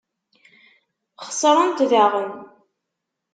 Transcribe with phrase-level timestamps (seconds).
[1.25, 2.31] Xesrent daɣen.